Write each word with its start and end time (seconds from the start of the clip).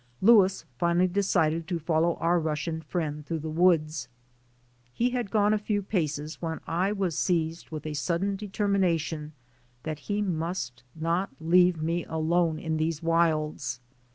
Louis 0.19 0.65
finally 0.79 1.05
decided 1.07 1.67
to 1.67 1.77
follow 1.77 2.15
our 2.15 2.39
Russian 2.39 2.81
friend 2.81 3.23
through 3.23 3.37
the 3.37 3.51
woods. 3.51 4.07
He 4.91 5.11
had 5.11 5.29
gone 5.29 5.53
a 5.53 5.59
few 5.59 5.83
paces 5.83 6.41
when 6.41 6.59
I 6.65 6.91
was 6.91 7.15
seized 7.15 7.69
with 7.69 7.85
a 7.85 7.93
sudden 7.93 8.35
determination 8.35 9.33
that 9.83 9.99
he 10.09 10.23
must 10.23 10.81
not 10.95 11.29
leave 11.39 11.83
me 11.83 12.03
alone 12.05 12.57
in 12.57 12.77
these 12.77 13.03
wilds. 13.03 13.79